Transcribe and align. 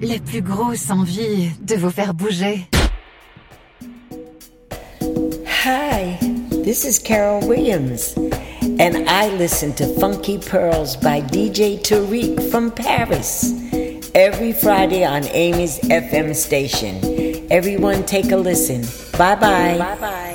la 0.00 0.18
plus 0.18 0.42
grosse 0.42 0.90
envie 0.90 1.50
de 1.60 1.76
vous 1.76 1.90
faire 1.90 2.14
bouger. 2.14 2.66
Hi, 5.64 6.18
this 6.64 6.84
is 6.84 6.98
Carol 6.98 7.46
Williams, 7.48 8.14
and 8.78 9.08
I 9.08 9.28
listen 9.36 9.72
to 9.74 9.86
Funky 9.98 10.38
Pearls 10.38 10.96
by 10.96 11.20
DJ 11.22 11.80
Tarek 11.80 12.50
from 12.50 12.70
Paris 12.70 13.52
every 14.14 14.52
Friday 14.52 15.04
on 15.04 15.24
Amy's 15.32 15.78
FM 15.80 16.34
station. 16.34 17.00
Everyone, 17.50 18.04
take 18.04 18.30
a 18.30 18.36
listen. 18.36 18.82
Bye 19.18 19.36
bye. 19.36 19.78
Bye 19.78 19.96
bye. 20.00 20.30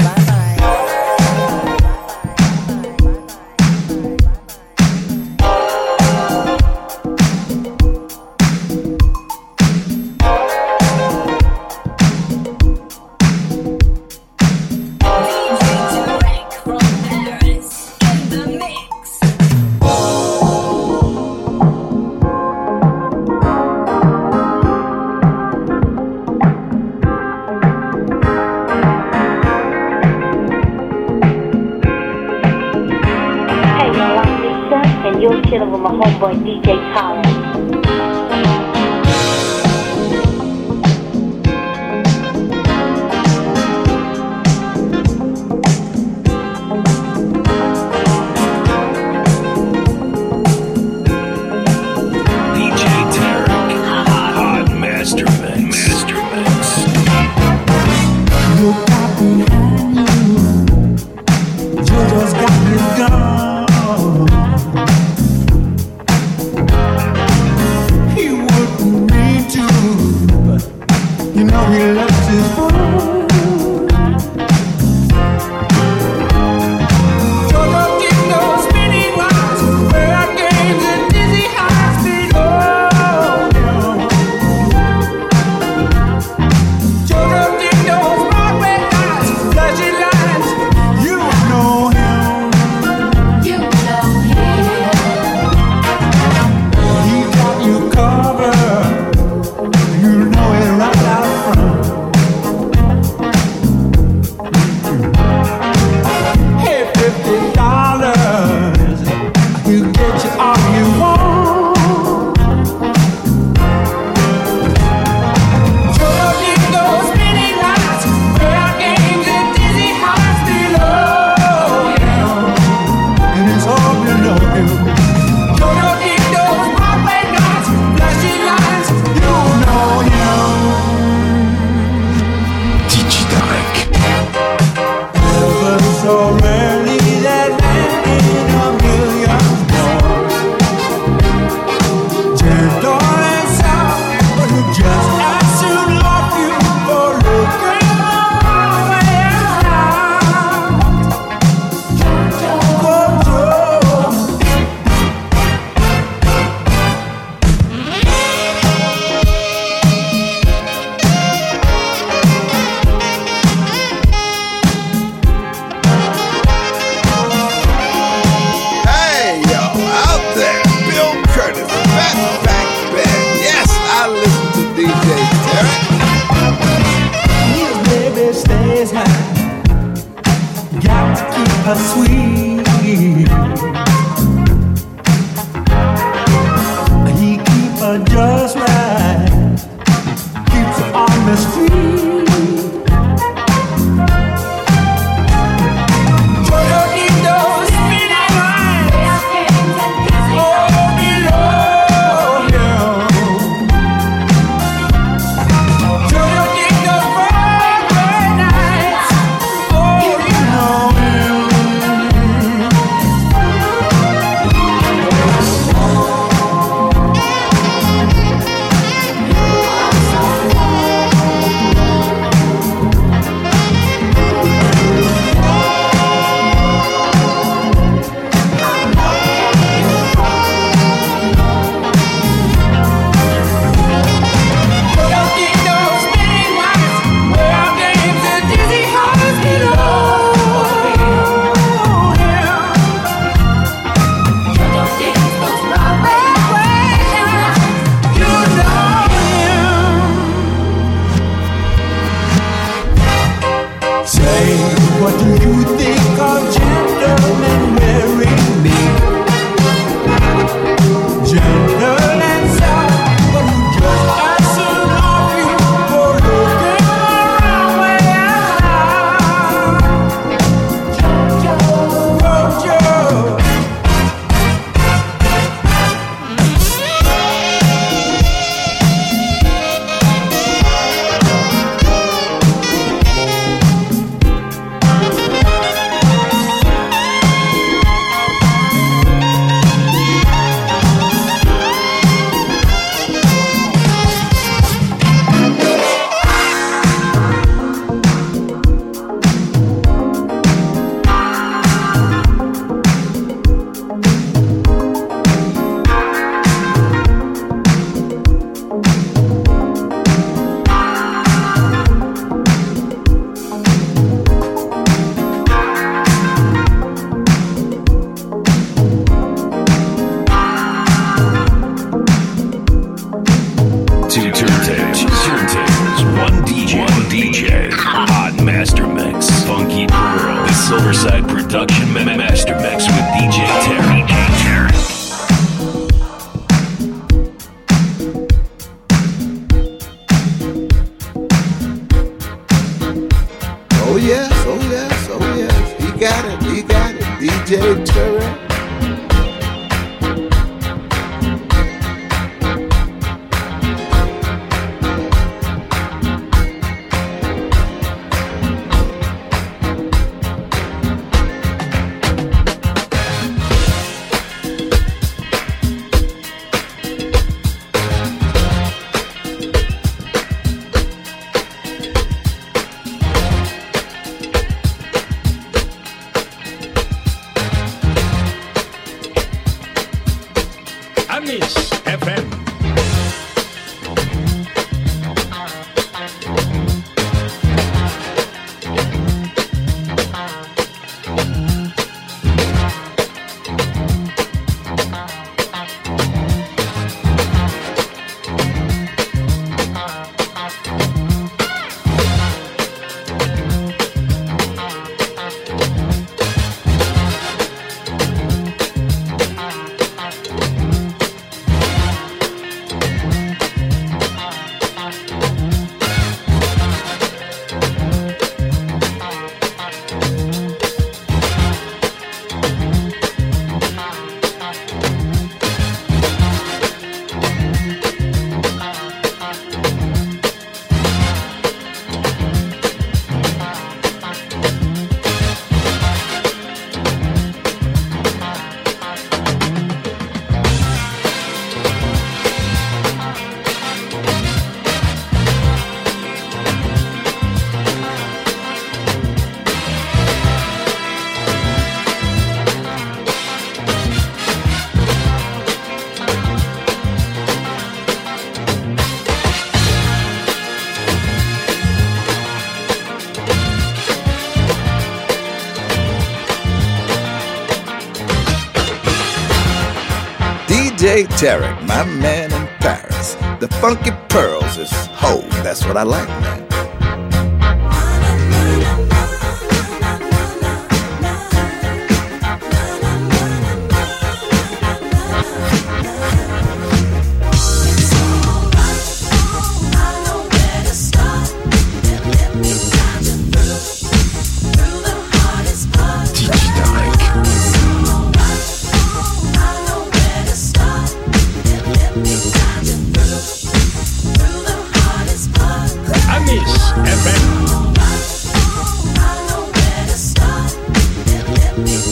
DJ 470.90 471.06
Tarek, 471.20 471.68
my 471.68 471.84
man 471.86 472.34
in 472.34 472.48
Paris. 472.58 473.14
The 473.40 473.48
funky 473.62 473.92
pearls 474.08 474.58
is 474.58 474.72
ho, 474.72 475.22
that's 475.44 475.64
what 475.64 475.78
I 475.78 475.84
like, 475.84 476.08
man. 476.08 476.39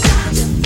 Yeah. 0.07 0.56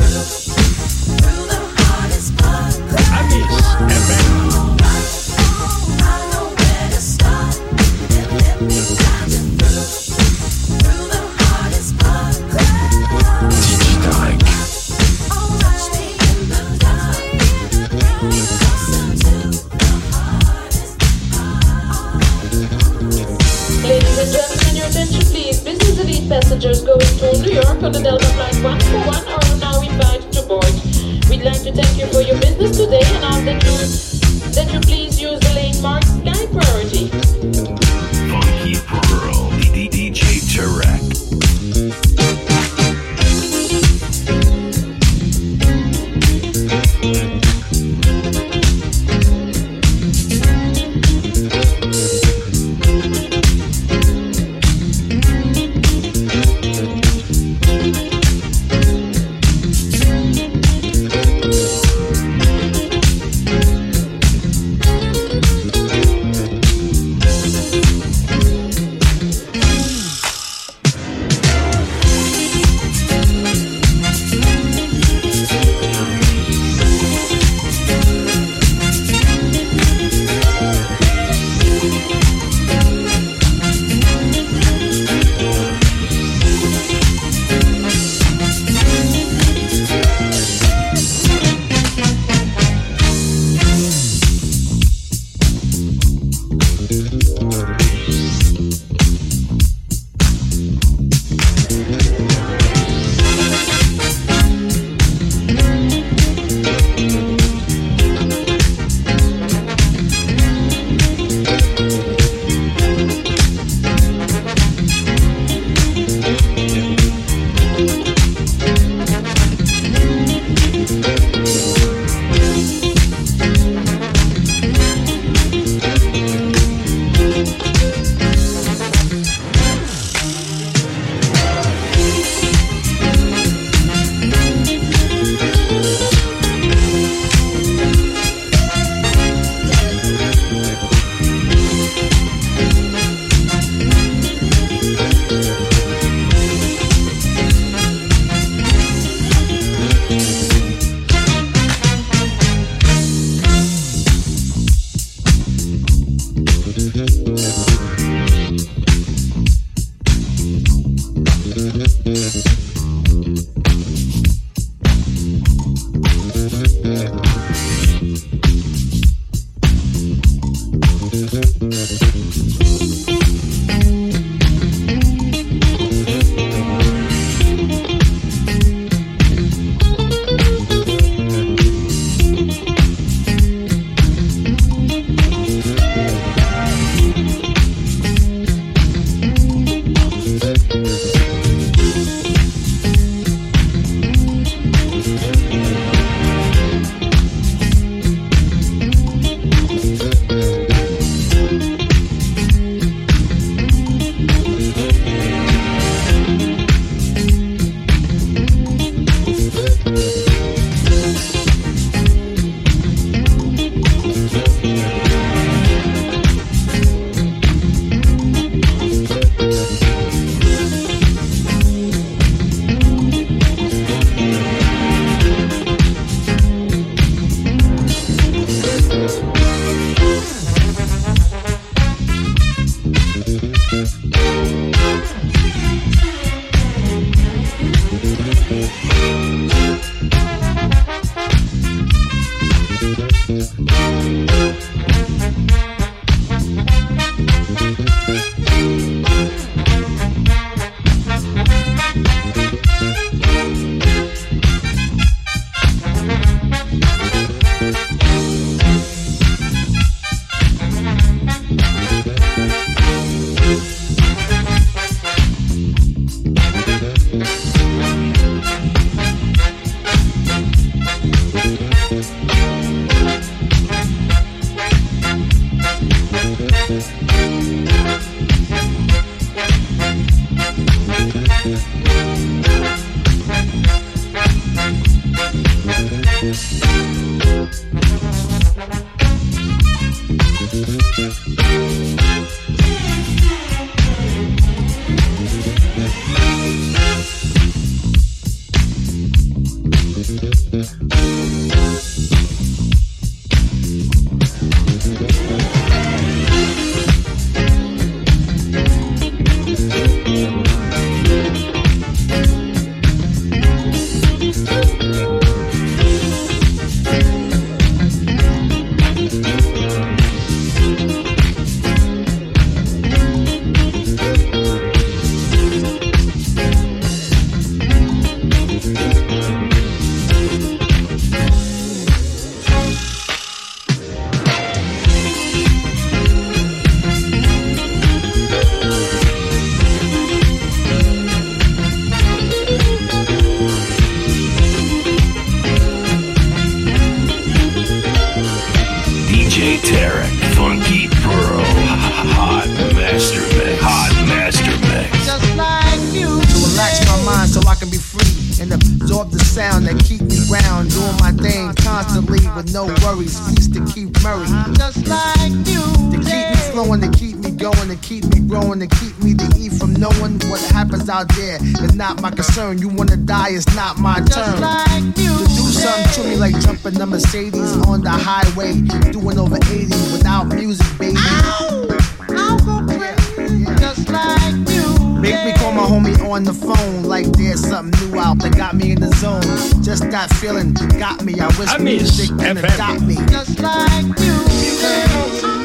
Out 371.02 371.16
there 371.16 371.38
is 371.64 371.76
not 371.76 372.02
my 372.02 372.12
concern. 372.12 372.58
You 372.60 372.70
wanna 372.70 372.98
die, 372.98 373.30
it's 373.32 373.56
not 373.56 373.80
my 373.80 374.00
turn. 374.02 374.40
Like 374.40 374.98
you. 374.98 375.18
To 375.18 375.26
do 375.26 375.46
something 375.52 376.04
to 376.04 376.10
me 376.10 376.16
like 376.18 376.40
jumping 376.40 376.74
the 376.74 376.86
Mercedes 376.86 377.58
on 377.68 377.82
the 377.82 377.90
highway, 377.90 378.54
doing 378.92 379.18
over 379.18 379.38
80 379.38 379.66
without 379.92 380.26
music, 380.26 380.68
baby. 380.78 380.98
I'll 380.98 382.38
go 382.40 382.66
crazy, 382.68 383.46
just 383.58 383.90
like 383.90 384.36
you. 384.50 384.78
Make 385.02 385.26
me 385.26 385.34
call 385.34 385.54
my 385.54 385.64
homie 385.64 385.98
on 386.08 386.24
the 386.24 386.34
phone 386.34 386.84
like 386.84 387.08
there's 387.14 387.42
something 387.48 387.92
new 387.92 388.00
out 388.00 388.20
that 388.20 388.36
got 388.38 388.56
me 388.56 388.72
in 388.72 388.80
the 388.80 388.94
zone. 388.98 389.22
Just 389.64 389.90
that 389.90 390.14
feeling 390.16 390.54
got 390.78 391.04
me. 391.04 391.20
I 391.20 391.28
wish 391.40 391.50
I 391.50 391.58
miss 391.58 391.98
music 391.98 392.18
can 392.20 392.38
FM. 392.38 392.54
adopt 392.54 392.82
me. 392.82 392.96
Just 393.10 393.40
like 393.40 394.00
you. 394.00 395.41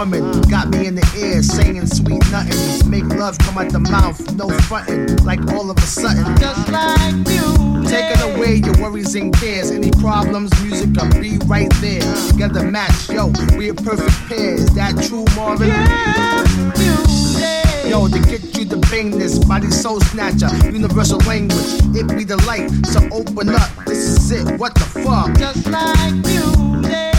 Woman. 0.00 0.40
Got 0.48 0.70
me 0.70 0.86
in 0.86 0.94
the 0.94 1.06
ear 1.18 1.42
saying 1.42 1.86
sweet 1.86 2.22
nothings. 2.30 2.86
Make 2.86 3.04
love 3.04 3.36
come 3.38 3.58
out 3.58 3.70
the 3.70 3.80
mouth, 3.80 4.18
no 4.34 4.48
frontin'. 4.60 5.22
Like 5.24 5.40
all 5.52 5.70
of 5.70 5.76
a 5.76 5.82
sudden. 5.82 6.24
Just 6.38 6.68
like 6.70 7.28
you. 7.28 7.84
Taking 7.86 8.22
away 8.32 8.54
your 8.64 8.74
worries 8.80 9.14
and 9.14 9.30
cares. 9.34 9.70
Any 9.70 9.90
problems, 9.90 10.50
music 10.62 10.88
will 10.96 11.10
be 11.20 11.36
right 11.44 11.70
there. 11.82 12.00
Together 12.30 12.64
match, 12.64 13.10
yo, 13.10 13.30
we 13.58 13.68
a 13.68 13.74
perfect 13.74 14.16
pair. 14.28 14.54
Is 14.54 14.74
that 14.74 14.96
true, 15.06 15.26
Marvin? 15.36 15.68
Yeah, 15.68 16.46
Yo, 17.86 18.08
to 18.08 18.18
get 18.20 18.56
you 18.56 18.64
the 18.64 18.78
bang 18.90 19.10
this 19.10 19.38
body 19.38 19.70
soul 19.70 20.00
snatcher, 20.00 20.48
universal 20.70 21.18
language. 21.28 21.60
It 21.94 22.08
be 22.16 22.24
the 22.24 22.38
light, 22.46 22.70
so 22.86 23.00
open 23.12 23.50
up. 23.50 23.68
This 23.84 24.16
is 24.16 24.32
it. 24.32 24.58
What 24.58 24.74
the 24.74 24.86
fuck? 25.04 25.36
Just 25.36 25.66
like 25.66 26.26
you. 26.26 27.09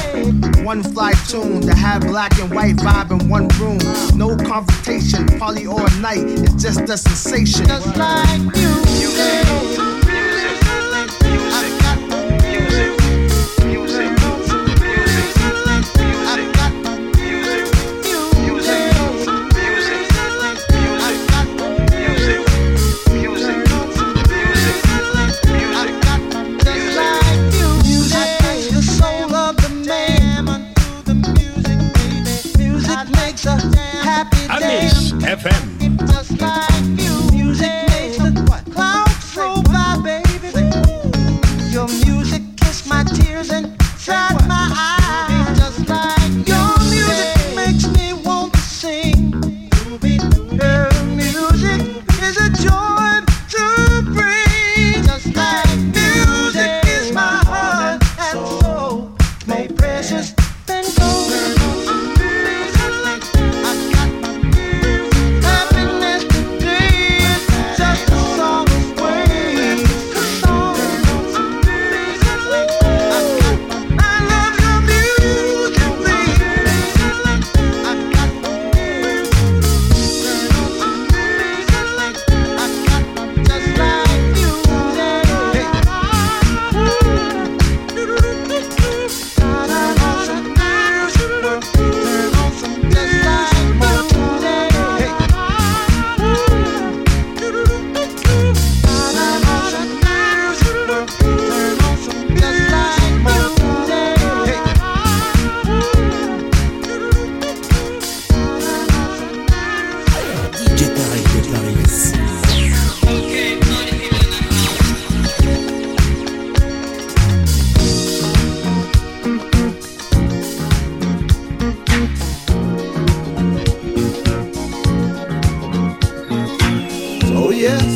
One 0.64 0.84
fly 0.84 1.14
tune 1.28 1.62
to 1.62 1.74
have 1.74 2.02
black 2.02 2.38
and 2.40 2.54
white 2.54 2.76
vibe 2.76 3.12
in 3.12 3.28
one 3.30 3.48
room. 3.60 3.80
No 4.18 4.36
confrontation, 4.36 5.28
party 5.40 5.68
all 5.68 5.90
night. 6.00 6.24
It's 6.24 6.62
just 6.62 6.82
a 6.82 6.98
sensation. 6.98 7.66
Just 7.66 7.96
like 7.98 8.40
you. 8.56 9.41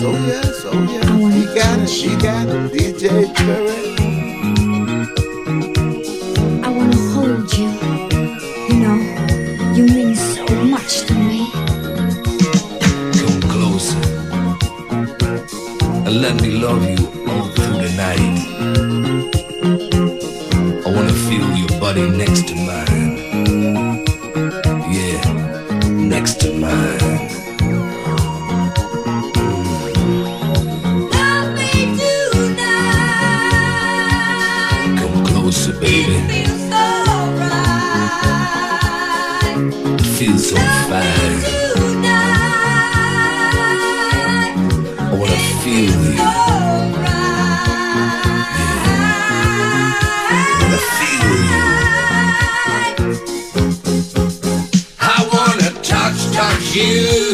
oh 0.08 0.26
yes, 0.28 0.66
oh 0.66 0.82
yes. 0.84 1.06
He 1.36 1.46
got 1.56 1.80
it, 1.80 1.90
he 1.90 2.16
got 2.18 2.48
it, 2.48 2.72
DJ 2.72 3.06
Curry. 3.38 3.82
I 6.64 6.70
wanna 6.70 7.00
hold 7.14 7.52
you. 7.58 7.70
You 8.70 8.78
know, 8.84 8.98
you 9.76 9.84
mean 9.96 10.16
so 10.16 10.46
much 10.76 11.06
to 11.08 11.14
me. 11.14 11.50
Come 13.20 13.42
closer 13.54 14.02
and 16.06 16.22
let 16.22 16.36
me 16.42 16.50
love 16.66 16.84
you 16.90 17.04
all 17.30 17.48
through 17.56 17.78
the 17.86 17.92
night. 18.06 18.38
I 20.86 20.90
wanna 20.96 21.14
feel 21.28 21.48
your 21.58 21.80
body 21.80 22.10
next 22.10 22.48
to 22.50 22.56
mine. 22.56 22.85
you. 56.76 57.25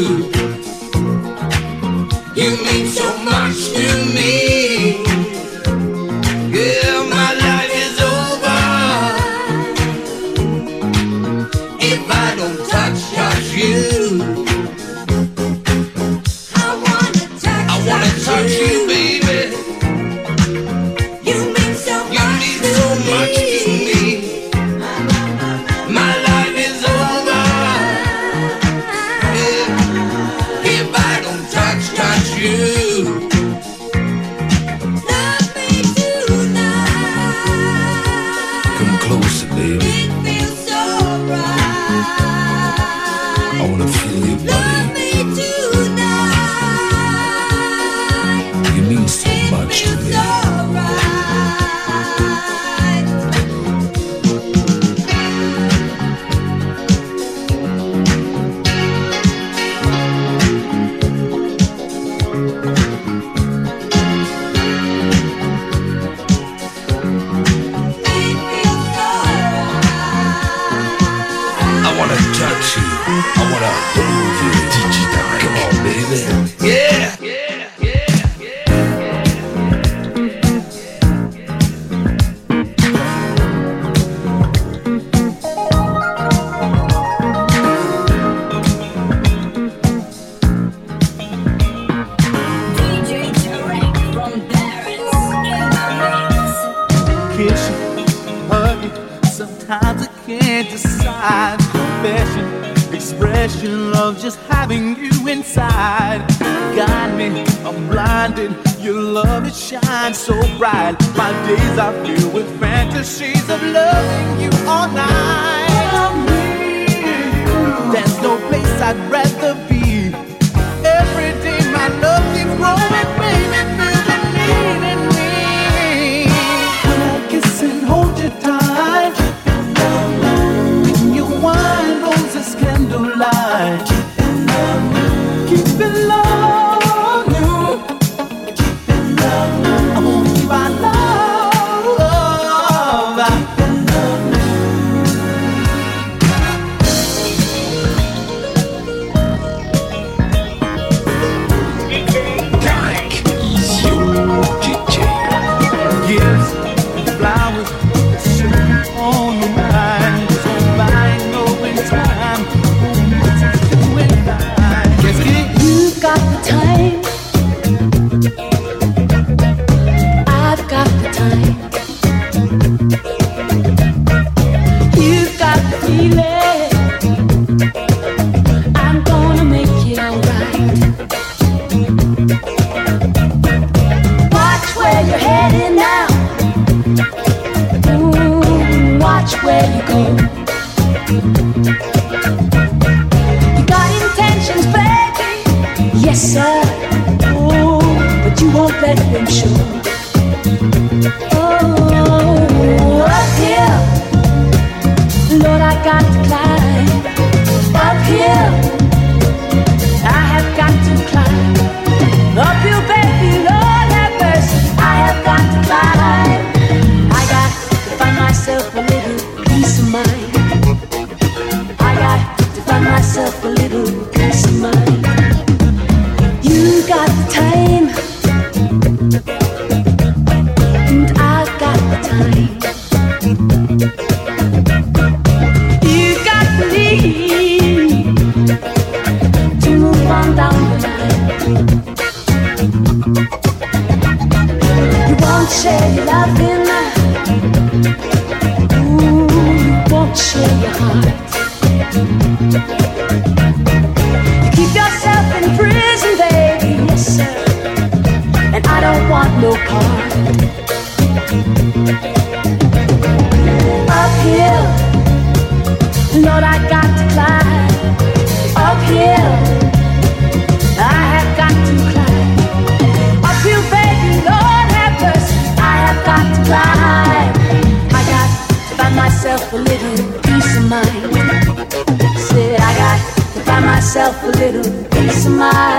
Myself 284.12 284.24
a 284.24 284.38
little 284.38 284.84
piece 284.90 285.26
of 285.26 285.34
mind. 285.34 285.71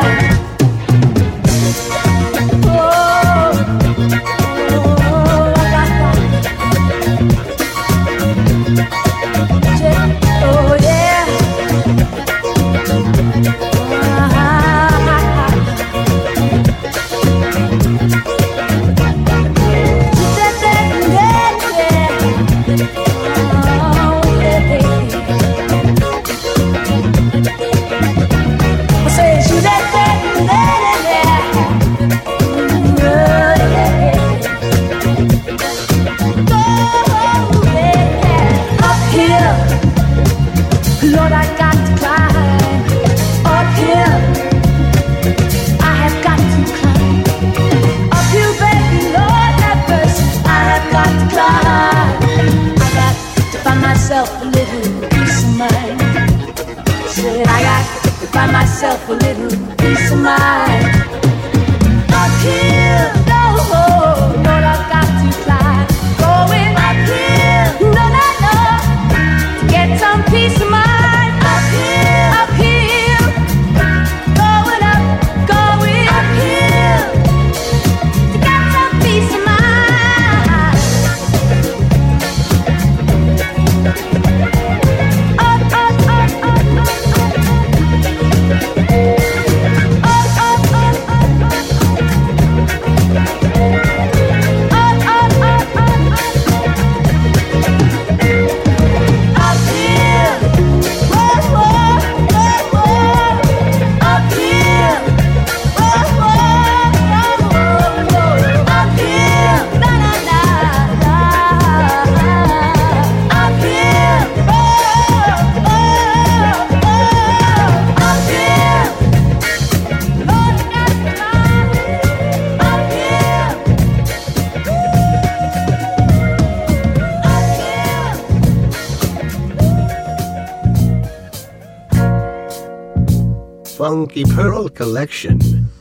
Funky 134.02 134.24
Pearl 134.24 134.68
Collection. 134.68 135.71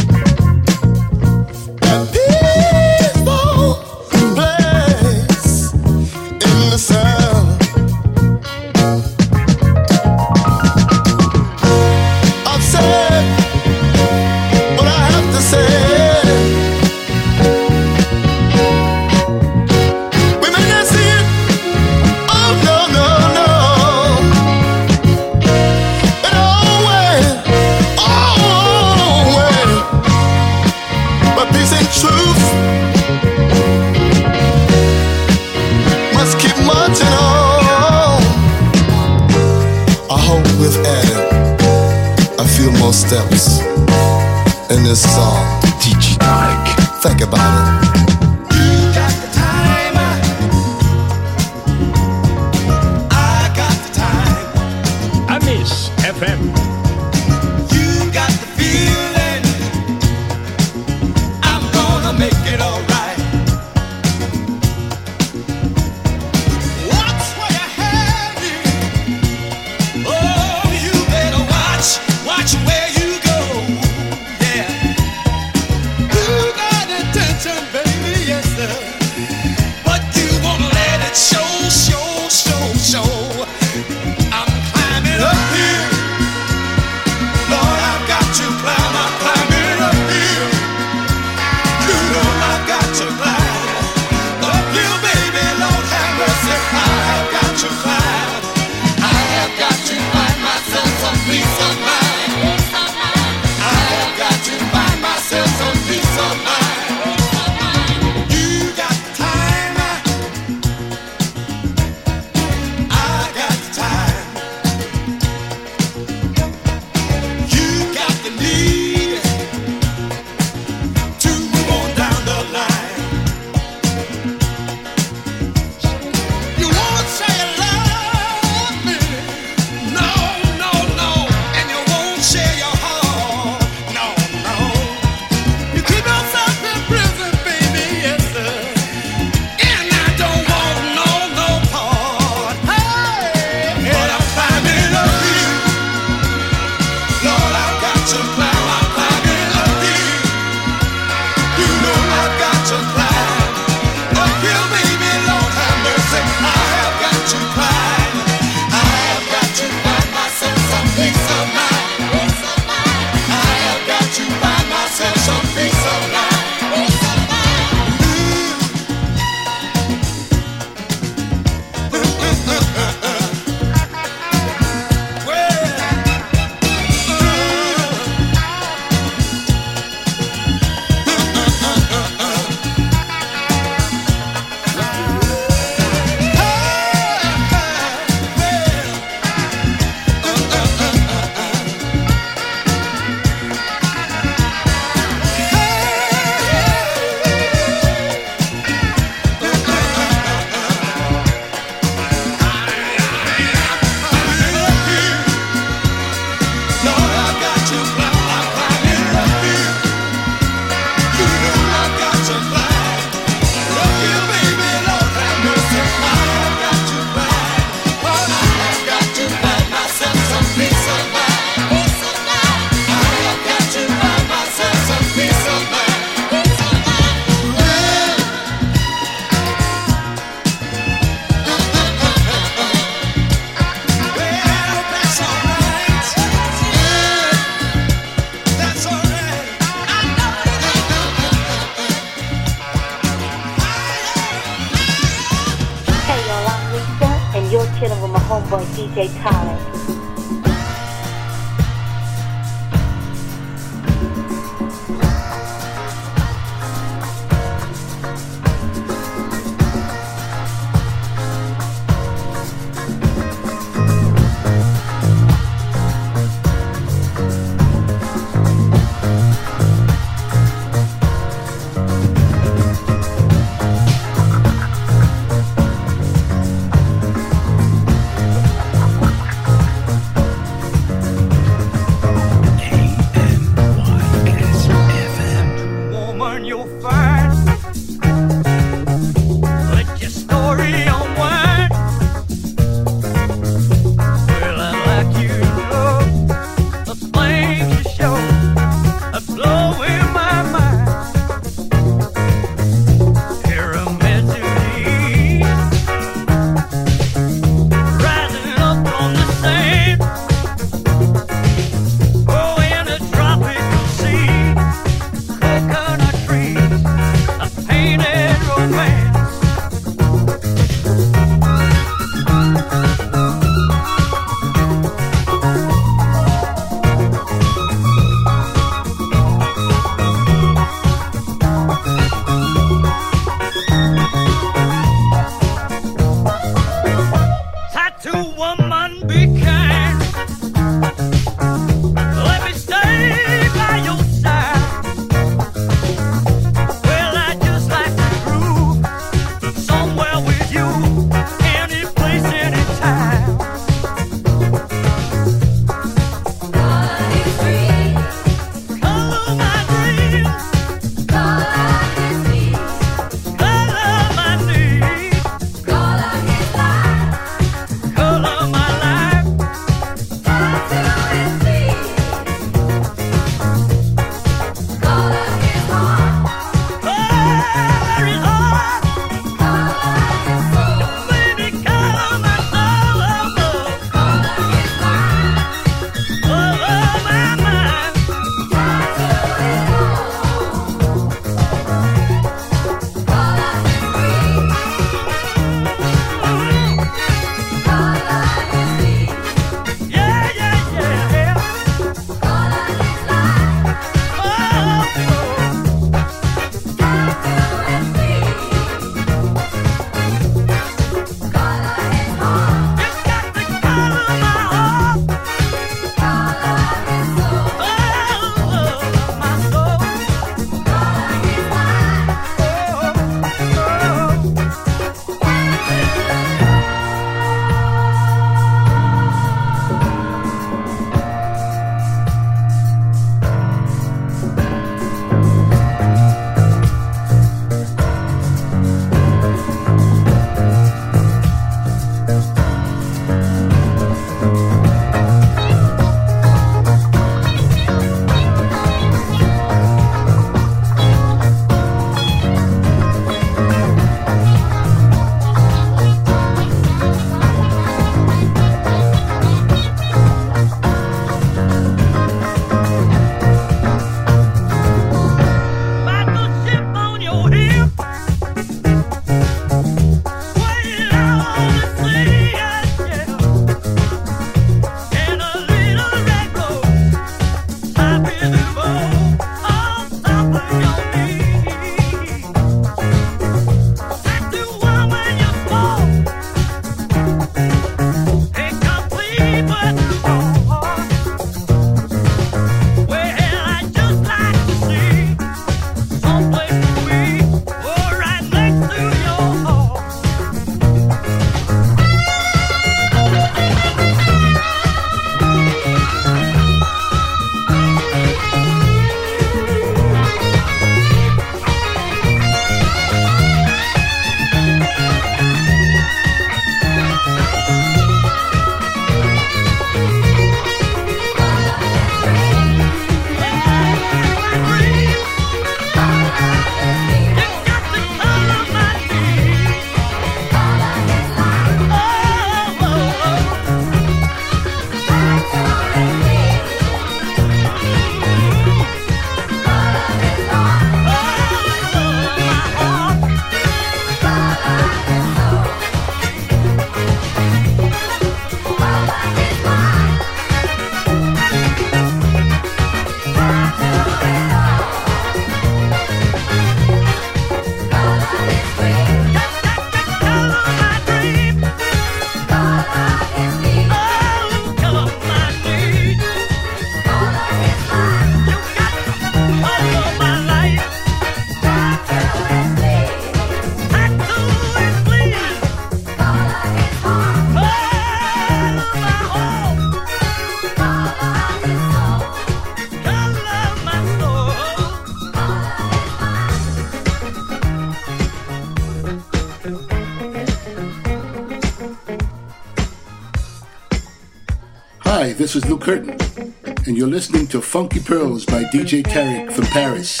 This 595.16 595.36
is 595.36 595.44
Bill 595.44 595.58
Curtis, 595.58 596.18
and 596.66 596.76
you're 596.76 596.88
listening 596.88 597.28
to 597.28 597.40
Funky 597.40 597.78
Pearls 597.78 598.26
by 598.26 598.42
DJ 598.44 598.82
Tarek 598.82 599.30
from 599.30 599.44
Paris. 599.46 600.00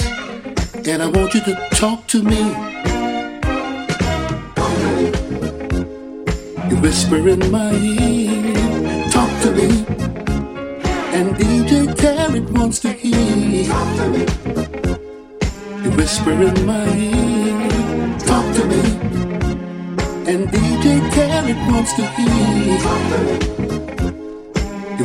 And 0.88 1.00
I 1.00 1.06
want 1.06 1.34
you 1.34 1.40
to 1.42 1.68
talk 1.70 2.08
to 2.08 2.20
me. 2.20 2.40
You 6.68 6.76
whisper 6.82 7.28
in 7.28 7.48
my 7.52 7.72
ear, 7.74 9.08
talk 9.10 9.30
to 9.42 9.52
me. 9.52 9.86
And 11.14 11.36
DJ 11.36 11.94
Tarek 11.94 12.50
wants 12.50 12.80
to 12.80 12.92
hear. 12.92 13.68
Talk 13.68 13.96
to 13.96 14.08
me. 14.08 14.26
You 15.84 15.90
whisper 15.96 16.32
in 16.32 16.66
my 16.66 16.88
ear, 16.92 18.18
talk 18.18 18.54
to 18.56 18.64
me. 18.66 18.82
And 20.26 20.48
DJ 20.48 21.00
Tarek 21.10 21.70
wants 21.70 21.92
to 21.94 22.04
hear. 22.04 23.63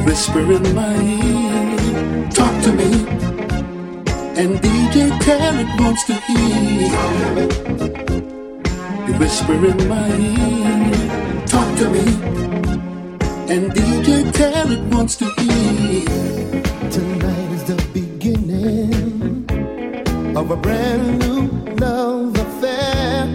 Whisper 0.09 0.39
in 0.39 0.73
my 0.73 0.95
ear, 0.95 2.29
talk 2.31 2.55
to 2.63 2.71
me. 2.73 2.89
And 4.41 4.57
DJ 4.63 4.97
Tarek 5.25 5.69
wants 5.79 6.03
to 6.09 6.15
hear. 6.27 6.89
You 9.05 9.13
whisper 9.19 9.59
in 9.71 9.79
my 9.87 10.09
ear, 10.09 11.45
talk 11.45 11.69
to 11.77 11.85
me. 11.95 12.05
And 13.53 13.71
DJ 13.77 14.09
Tarek 14.37 14.83
wants 14.91 15.15
to 15.17 15.25
hear. 15.37 16.05
Tonight 16.89 17.51
is 17.57 17.63
the 17.65 17.77
beginning 17.93 19.45
of 20.35 20.49
a 20.49 20.55
brand 20.55 21.19
new 21.19 21.41
love 21.85 22.35
affair. 22.45 23.27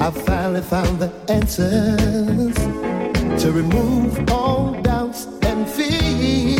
I 0.00 0.10
finally 0.10 0.62
found 0.62 0.98
the 0.98 1.10
answers 1.28 2.91
to 3.38 3.52
remove 3.52 4.30
all 4.30 4.72
doubts 4.82 5.26
and 5.42 5.68
fears. 5.68 6.58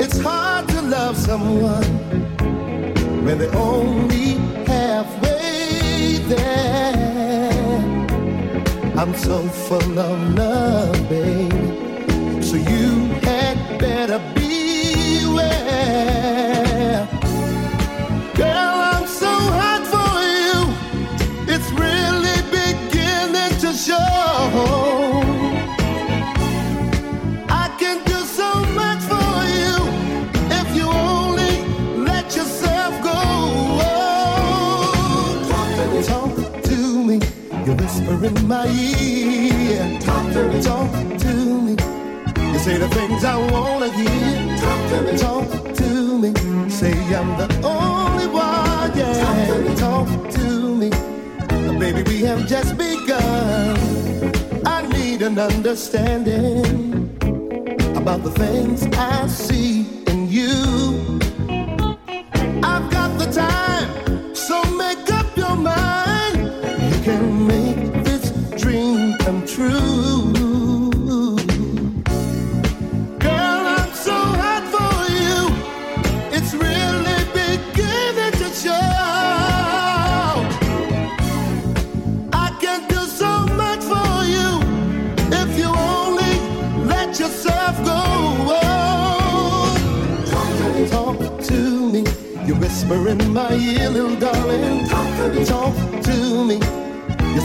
It's 0.00 0.18
hard 0.20 0.68
to 0.68 0.82
love 0.82 1.16
someone 1.16 1.84
when 3.24 3.38
they're 3.38 3.54
only 3.56 4.34
halfway 4.66 6.18
there. 6.28 7.80
I'm 8.96 9.14
so 9.14 9.42
full 9.48 9.98
of 9.98 10.34
love, 10.34 11.08
babe. 11.08 11.49
Whisper 38.20 38.40
in 38.40 38.48
my 38.48 38.66
ear. 38.66 40.00
Talk 40.00 40.32
to 40.32 40.48
me, 40.48 40.62
talk 40.62 40.90
to 41.18 41.62
me. 41.62 41.76
You 42.52 42.58
say 42.58 42.78
the 42.78 42.88
things 42.88 43.24
I 43.24 43.36
wanna 43.50 43.90
hear. 43.92 44.56
Talk 44.58 44.90
to 44.90 45.02
me, 45.02 45.18
talk 45.18 45.74
to 45.74 46.18
me. 46.18 46.70
Say 46.70 46.92
I'm 47.14 47.36
the 47.36 47.48
only 47.64 48.26
one, 48.26 48.96
yeah. 48.96 49.74
Talk 49.76 50.08
to 50.30 50.74
me, 50.76 50.90
baby. 51.78 52.02
We 52.02 52.20
have 52.22 52.46
just 52.46 52.76
begun. 52.76 53.76
I 54.66 54.86
need 54.88 55.22
an 55.22 55.38
understanding 55.38 57.16
about 57.96 58.22
the 58.22 58.30
things 58.30 58.86
I 58.96 59.26
see 59.26 59.86
in 60.06 60.28
you. 60.28 61.09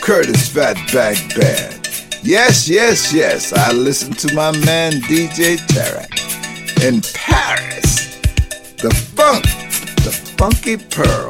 Curtis, 0.00 0.48
Fatback 0.48 1.38
Band. 1.38 1.88
Yes, 2.22 2.68
yes, 2.68 3.12
yes. 3.12 3.52
I 3.52 3.72
listen 3.72 4.12
to 4.14 4.34
my 4.34 4.50
man 4.64 4.92
DJ 5.02 5.56
Tarek 5.68 6.10
in 6.82 7.00
Paris. 7.14 8.18
The 8.76 8.90
funk, 9.14 9.44
the 10.04 10.10
funky 10.36 10.76
pearls. 10.76 11.29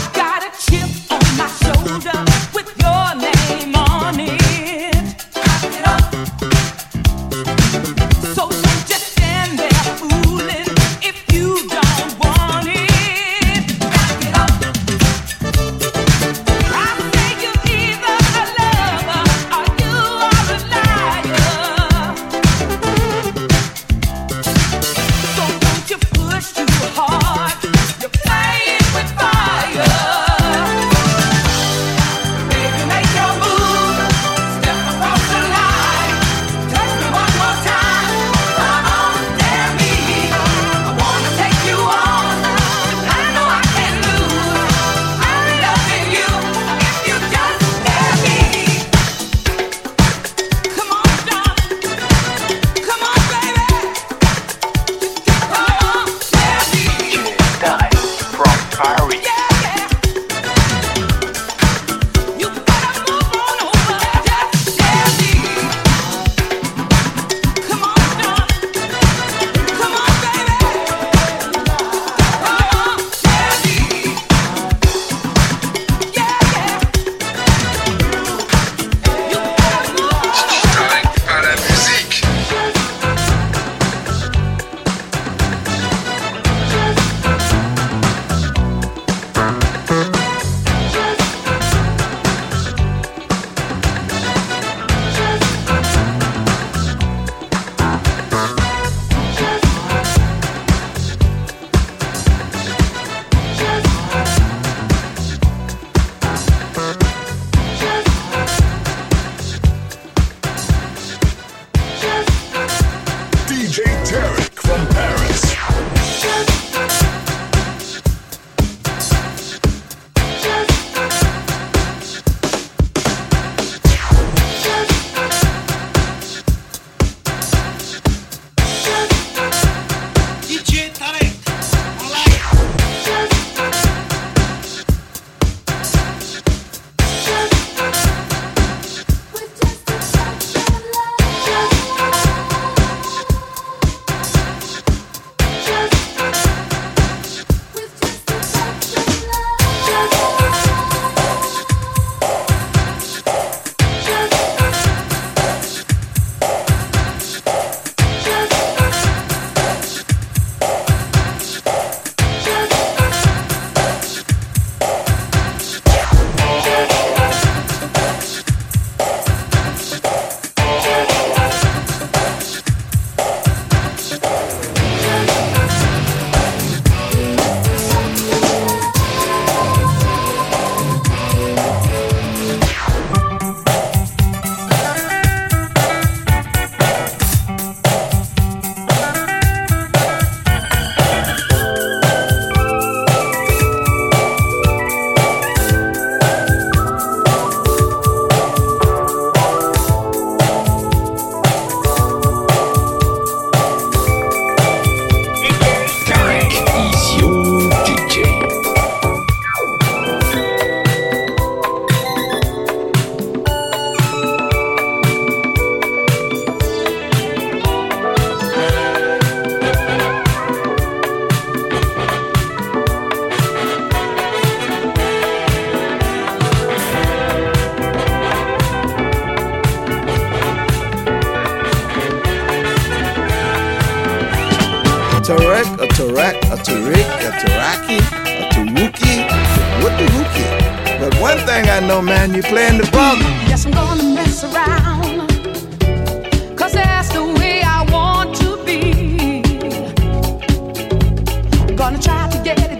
try 252.11 252.27
to 252.29 252.43
get 252.43 252.70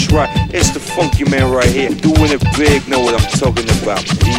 That's 0.00 0.12
right, 0.12 0.54
it's 0.54 0.70
the 0.70 0.80
funky 0.80 1.24
man 1.24 1.52
right 1.52 1.68
here, 1.68 1.90
doing 1.90 2.32
it 2.32 2.40
big, 2.56 2.88
know 2.88 3.00
what 3.00 3.12
I'm 3.12 3.30
talking 3.38 3.68
about. 3.82 4.29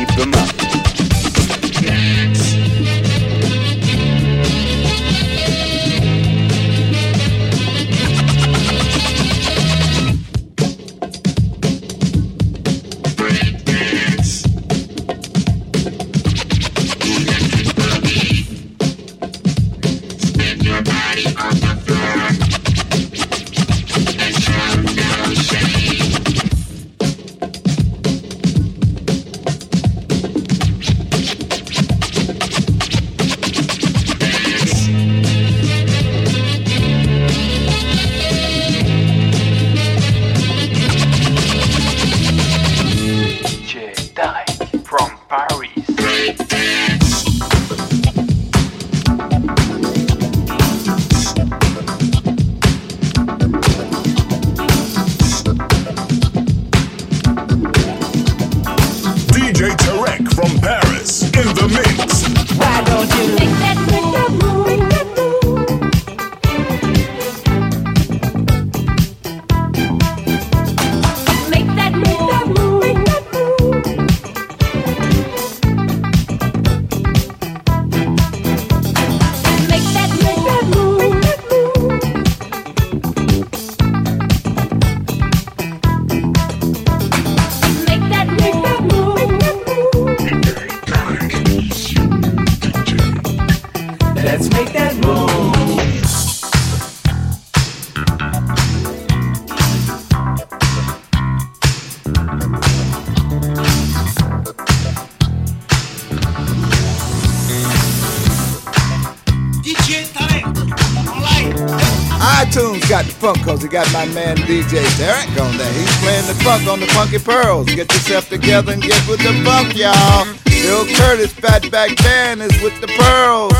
Cause 113.51 113.63
we 113.63 113.67
got 113.67 113.91
my 113.91 114.05
man 114.13 114.37
DJ 114.37 114.79
Tarek 114.95 115.27
on 115.43 115.57
there. 115.57 115.73
He's 115.73 115.97
playing 115.97 116.25
the 116.25 116.35
funk 116.35 116.69
on 116.69 116.79
the 116.79 116.87
Funky 116.87 117.19
Pearls. 117.19 117.65
Get 117.65 117.91
yourself 117.91 118.29
together 118.29 118.71
and 118.71 118.81
get 118.81 119.05
with 119.09 119.19
the 119.19 119.33
funk, 119.43 119.75
y'all. 119.75 120.25
Bill 120.45 120.85
Curtis, 120.95 121.33
Fatback 121.33 122.01
Band 122.01 122.41
is 122.41 122.61
with 122.63 122.79
the 122.79 122.87
Pearls. 122.87 123.51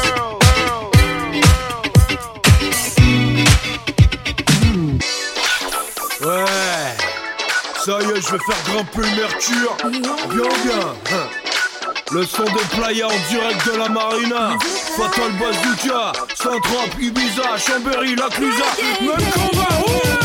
Ouais, 6.21 6.95
ça 7.83 7.99
y 7.99 8.11
est, 8.11 8.21
je 8.21 8.31
vais 8.31 8.39
faire 8.47 8.63
grimper 8.67 9.01
Mercure. 9.17 9.75
Bien, 10.29 10.49
bien. 10.63 11.41
Le 12.13 12.25
son 12.25 12.43
de 12.43 12.75
playa 12.75 13.07
en 13.07 13.29
direct 13.29 13.65
de 13.65 13.77
la 13.77 13.87
marina. 13.87 14.57
Fatal 14.97 15.31
Bazooka, 15.39 16.11
Saint-Trope, 16.41 16.99
Ibiza, 16.99 17.55
Chambéry, 17.59 18.15
La 18.15 18.27
Clusa, 18.29 18.63
même 19.01 19.31
combat, 19.31 20.20